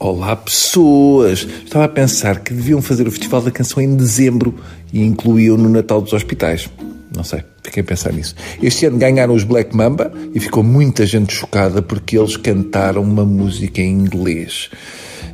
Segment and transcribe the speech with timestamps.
[0.00, 1.46] há pessoas.
[1.64, 4.54] Estava a pensar que deviam fazer o Festival da Canção em dezembro
[4.92, 6.70] e incluíam no Natal dos Hospitais.
[7.14, 8.34] Não sei, fiquei a pensar nisso.
[8.62, 13.24] Este ano ganharam os Black Mamba e ficou muita gente chocada porque eles cantaram uma
[13.24, 14.70] música em inglês.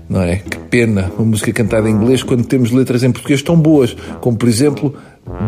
[0.09, 0.37] Não é?
[0.37, 4.37] Que pena uma música cantada em inglês quando temos letras em português tão boas, como
[4.37, 4.95] por exemplo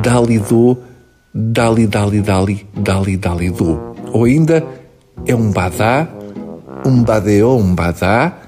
[0.03, 0.77] Dali Do,
[1.35, 3.81] Dali Dali Dali, Dali Dali Do.
[4.13, 4.65] Ou ainda
[5.27, 6.09] É um badá,
[6.85, 8.48] um badeô, um badá,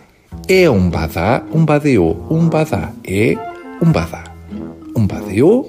[0.51, 3.37] é um badá, um badeô, um badá, é
[3.81, 4.25] um badá.
[4.97, 5.65] Um badeô,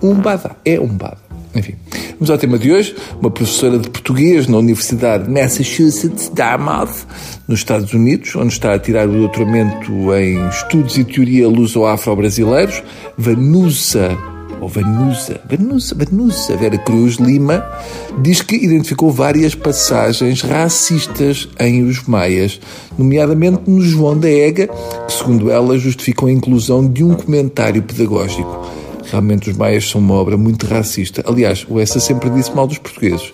[0.00, 1.18] um badá, é um badá.
[1.52, 1.74] Enfim,
[2.12, 2.94] vamos ao tema de hoje.
[3.20, 7.04] Uma professora de português na Universidade de Massachusetts, Dartmouth,
[7.48, 12.84] nos Estados Unidos, onde está a tirar o doutoramento em Estudos e Teoria Luso-Afro-Brasileiros,
[13.18, 14.16] Vanusa
[14.60, 17.64] ou Vanusa, Vanusa, Vanusa Vera Cruz Lima,
[18.22, 22.60] diz que identificou várias passagens racistas em Os Maias,
[22.98, 28.70] nomeadamente no João da Ega, que, segundo ela, justificam a inclusão de um comentário pedagógico.
[29.10, 31.24] Realmente os maias são uma obra muito racista.
[31.26, 33.32] Aliás, o Essa sempre disse mal dos portugueses.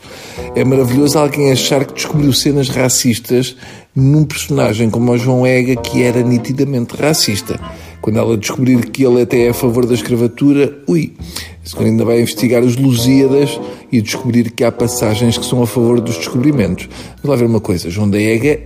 [0.55, 3.55] É maravilhoso alguém achar que descobriu cenas racistas
[3.95, 7.61] num personagem como o João Ega, que era nitidamente racista.
[8.07, 11.13] Quando ela descobrir que ele até é a favor da escravatura, ui,
[11.75, 13.59] quando ainda vai investigar os Lusíadas
[13.91, 16.89] e descobrir que há passagens que são a favor dos descobrimentos.
[17.21, 18.61] Vamos lá ver uma coisa, João da Ega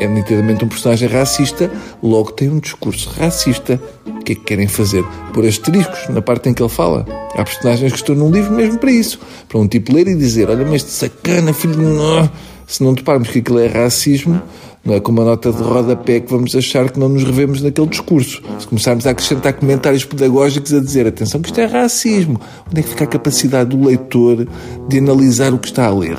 [0.00, 1.70] é nitidamente um personagem racista,
[2.02, 3.78] logo tem um discurso racista.
[4.06, 5.04] O que é que querem fazer?
[5.34, 7.04] Pôr asteriscos na parte em que ele fala.
[7.34, 9.20] Há personagens que estão num livro mesmo para isso.
[9.46, 12.30] Para um tipo ler e dizer: Olha, mas este sacana, filho de.
[12.66, 14.42] Se não toparmos que aquilo é racismo,
[14.86, 17.88] não é com uma nota de rodapé que vamos achar que não nos revemos naquele
[17.88, 18.40] discurso.
[18.56, 22.82] Se começarmos a acrescentar comentários pedagógicos a dizer atenção que isto é racismo, onde é
[22.84, 24.46] que fica a capacidade do leitor
[24.88, 26.16] de analisar o que está a ler?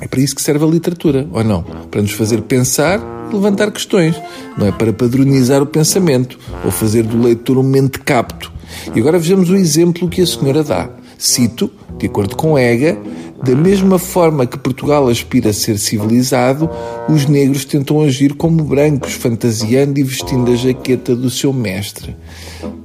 [0.00, 1.62] É para isso que serve a literatura, ou não?
[1.62, 4.20] Para nos fazer pensar e levantar questões.
[4.58, 8.52] Não é para padronizar o pensamento ou fazer do leitor um mente capto.
[8.94, 10.90] E agora vejamos o exemplo que a senhora dá.
[11.16, 12.98] Cito, de acordo com Ega,
[13.42, 16.68] da mesma forma que Portugal aspira a ser civilizado,
[17.08, 22.16] os negros tentam agir como brancos, fantasiando e vestindo a jaqueta do seu mestre.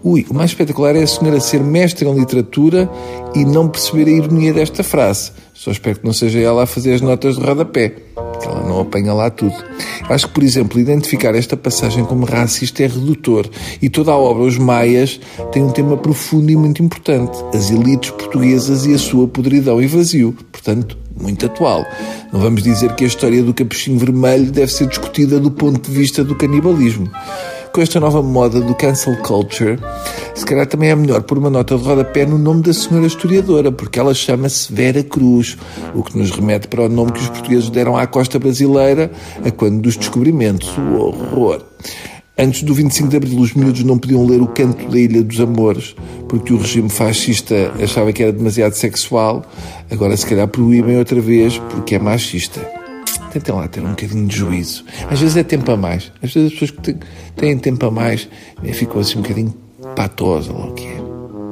[0.04, 2.90] Ui, o mais espetacular é a senhora ser mestre em literatura
[3.36, 5.32] e não perceber a ironia desta frase.
[5.54, 7.94] Só espero que não seja ela a fazer as notas de rodapé,
[8.42, 9.56] que ela não apanha lá tudo.
[10.10, 13.50] Acho que, por exemplo, identificar esta passagem como racista é redutor
[13.82, 15.20] e toda a obra Os Maias
[15.52, 19.88] tem um tema profundo e muito importante: as elites portuguesas e a sua podridão e
[19.88, 20.36] vazio.
[20.52, 21.86] Portanto, muito atual.
[22.34, 25.96] Não vamos dizer que a história do capuchinho vermelho deve ser discutida do ponto de
[25.96, 27.10] vista do canibalismo
[27.72, 29.80] com esta nova moda do cancel culture,
[30.42, 33.72] se calhar também é melhor pôr uma nota de rodapé no nome da senhora historiadora,
[33.72, 35.56] porque ela chama-se Vera Cruz,
[35.94, 39.12] o que nos remete para o nome que os portugueses deram à costa brasileira
[39.46, 40.76] a quando dos descobrimentos.
[40.80, 41.62] O horror!
[42.36, 45.40] Antes do 25 de Abril, os miúdos não podiam ler o canto da Ilha dos
[45.40, 45.96] Amores,
[46.28, 49.46] porque o regime fascista achava que era demasiado sexual.
[49.92, 52.68] Agora, se calhar, proíbem outra vez, porque é machista
[53.32, 54.84] tentem lá ter um bocadinho de juízo.
[55.10, 56.12] Às vezes é tempo a mais.
[56.22, 56.98] Às vezes as pessoas que
[57.38, 58.28] têm tempo a mais
[58.74, 59.54] ficam assim um bocadinho
[59.96, 61.02] patosas, ou o que é.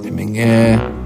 [0.07, 0.98] Amanhã.